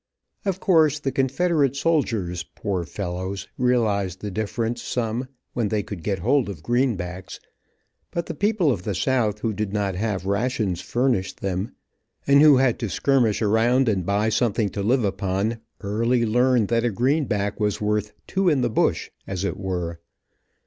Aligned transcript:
Of 0.45 0.59
course 0.59 0.97
the 0.97 1.11
confederate 1.11 1.75
soldiers, 1.75 2.41
poor 2.55 2.85
fellows, 2.85 3.47
realized 3.55 4.21
the 4.21 4.31
difference 4.31 4.81
some, 4.81 5.27
when 5.53 5.67
they 5.67 5.83
could 5.83 6.01
get 6.01 6.17
hold 6.17 6.49
of 6.49 6.63
greenbacks, 6.63 7.39
but 8.09 8.25
the 8.25 8.33
people 8.33 8.71
of 8.71 8.81
the 8.81 8.95
south 8.95 9.41
who 9.41 9.53
did 9.53 9.73
not 9.73 9.93
have 9.93 10.25
rations 10.25 10.81
furnished 10.81 11.41
them, 11.41 11.73
and 12.25 12.41
who 12.41 12.57
had 12.57 12.79
to 12.79 12.89
skirmish 12.89 13.43
around 13.43 13.87
and 13.87 14.03
buy 14.03 14.29
something 14.29 14.69
to 14.69 14.81
live 14.81 15.03
upon, 15.03 15.59
early 15.81 16.25
learned 16.25 16.69
that 16.69 16.83
a 16.83 16.89
greenback 16.89 17.59
was 17.59 17.79
worth 17.79 18.11
"two 18.25 18.49
in 18.49 18.61
the 18.61 18.71
bush," 18.71 19.11
as 19.27 19.43
it 19.43 19.55
were. 19.55 19.99